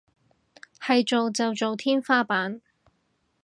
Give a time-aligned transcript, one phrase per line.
[0.83, 2.59] 係做就做天花板